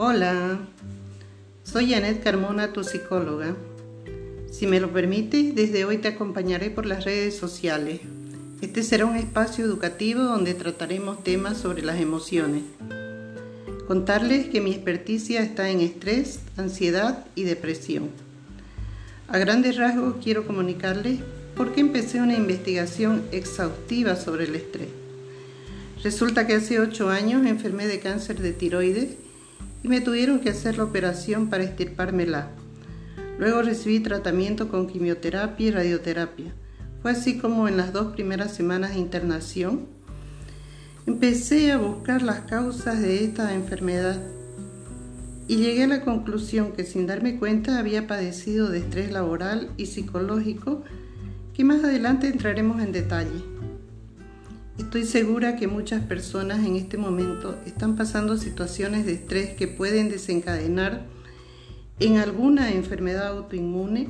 Hola, 0.00 0.60
soy 1.64 1.90
Janet 1.90 2.22
Carmona, 2.22 2.72
tu 2.72 2.84
psicóloga. 2.84 3.56
Si 4.48 4.68
me 4.68 4.78
lo 4.78 4.92
permite, 4.92 5.50
desde 5.52 5.84
hoy 5.84 5.98
te 5.98 6.06
acompañaré 6.06 6.70
por 6.70 6.86
las 6.86 7.04
redes 7.04 7.36
sociales. 7.36 8.02
Este 8.62 8.84
será 8.84 9.06
un 9.06 9.16
espacio 9.16 9.64
educativo 9.64 10.22
donde 10.22 10.54
trataremos 10.54 11.24
temas 11.24 11.58
sobre 11.58 11.82
las 11.82 12.00
emociones. 12.00 12.62
Contarles 13.88 14.46
que 14.46 14.60
mi 14.60 14.70
experticia 14.70 15.40
está 15.40 15.68
en 15.68 15.80
estrés, 15.80 16.38
ansiedad 16.56 17.26
y 17.34 17.42
depresión. 17.42 18.10
A 19.26 19.36
grandes 19.38 19.78
rasgos 19.78 20.14
quiero 20.22 20.46
comunicarles 20.46 21.18
por 21.56 21.72
qué 21.72 21.80
empecé 21.80 22.20
una 22.20 22.36
investigación 22.36 23.24
exhaustiva 23.32 24.14
sobre 24.14 24.44
el 24.44 24.54
estrés. 24.54 24.90
Resulta 26.04 26.46
que 26.46 26.54
hace 26.54 26.78
ocho 26.78 27.10
años 27.10 27.44
enfermé 27.44 27.88
de 27.88 27.98
cáncer 27.98 28.40
de 28.40 28.52
tiroides 28.52 29.16
y 29.82 29.88
me 29.88 30.00
tuvieron 30.00 30.40
que 30.40 30.50
hacer 30.50 30.78
la 30.78 30.84
operación 30.84 31.48
para 31.48 31.64
extirpármela. 31.64 32.50
Luego 33.38 33.62
recibí 33.62 34.00
tratamiento 34.00 34.68
con 34.68 34.86
quimioterapia 34.86 35.68
y 35.68 35.70
radioterapia. 35.70 36.52
Fue 37.02 37.12
así 37.12 37.38
como 37.38 37.68
en 37.68 37.76
las 37.76 37.92
dos 37.92 38.12
primeras 38.14 38.54
semanas 38.54 38.92
de 38.92 38.98
internación 38.98 39.86
empecé 41.06 41.72
a 41.72 41.78
buscar 41.78 42.22
las 42.22 42.40
causas 42.40 43.00
de 43.00 43.24
esta 43.24 43.54
enfermedad 43.54 44.20
y 45.46 45.56
llegué 45.56 45.84
a 45.84 45.88
la 45.88 46.02
conclusión 46.02 46.72
que 46.72 46.84
sin 46.84 47.06
darme 47.06 47.38
cuenta 47.38 47.78
había 47.78 48.06
padecido 48.06 48.68
de 48.68 48.80
estrés 48.80 49.10
laboral 49.10 49.70
y 49.78 49.86
psicológico 49.86 50.82
que 51.54 51.64
más 51.64 51.82
adelante 51.82 52.28
entraremos 52.28 52.82
en 52.82 52.92
detalle. 52.92 53.57
Estoy 54.78 55.04
segura 55.04 55.56
que 55.56 55.66
muchas 55.66 56.04
personas 56.04 56.64
en 56.64 56.76
este 56.76 56.98
momento 56.98 57.58
están 57.66 57.96
pasando 57.96 58.36
situaciones 58.36 59.04
de 59.04 59.14
estrés 59.14 59.50
que 59.54 59.66
pueden 59.66 60.08
desencadenar 60.08 61.04
en 61.98 62.18
alguna 62.18 62.70
enfermedad 62.70 63.26
autoinmune 63.26 64.08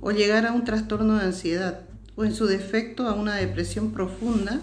o 0.00 0.10
llegar 0.10 0.44
a 0.44 0.52
un 0.52 0.64
trastorno 0.64 1.14
de 1.14 1.26
ansiedad 1.26 1.82
o 2.16 2.24
en 2.24 2.34
su 2.34 2.46
defecto 2.46 3.06
a 3.06 3.14
una 3.14 3.36
depresión 3.36 3.92
profunda, 3.92 4.60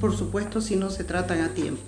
por 0.00 0.16
supuesto 0.16 0.60
si 0.60 0.76
no 0.76 0.90
se 0.90 1.02
tratan 1.02 1.40
a 1.40 1.48
tiempo. 1.48 1.82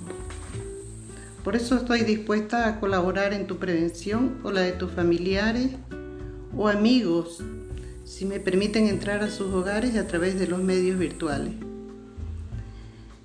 Por 1.44 1.54
eso 1.54 1.76
estoy 1.76 2.02
dispuesta 2.02 2.66
a 2.66 2.80
colaborar 2.80 3.32
en 3.32 3.46
tu 3.46 3.58
prevención 3.58 4.38
o 4.42 4.50
la 4.50 4.62
de 4.62 4.72
tus 4.72 4.90
familiares 4.90 5.68
o 6.56 6.66
amigos, 6.66 7.44
si 8.04 8.24
me 8.24 8.40
permiten 8.40 8.88
entrar 8.88 9.22
a 9.22 9.30
sus 9.30 9.54
hogares 9.54 9.96
a 9.96 10.08
través 10.08 10.36
de 10.36 10.48
los 10.48 10.60
medios 10.60 10.98
virtuales. 10.98 11.69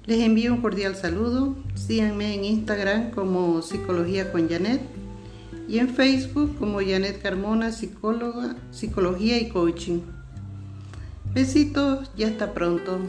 Les 0.05 0.19
envío 0.19 0.53
un 0.53 0.61
cordial 0.61 0.95
saludo. 0.95 1.55
Síganme 1.73 2.35
en 2.35 2.45
Instagram 2.45 3.09
como 3.09 3.63
Psicología 3.63 4.31
con 4.31 4.47
Janet 4.47 4.81
y 5.67 5.79
en 5.79 5.89
Facebook 5.89 6.57
como 6.59 6.79
Janet 6.79 7.21
Carmona, 7.23 7.71
psicóloga, 7.71 8.55
psicología 8.69 9.39
y 9.39 9.49
coaching. 9.49 10.01
Besitos, 11.33 12.11
ya 12.15 12.27
hasta 12.27 12.53
pronto. 12.53 12.99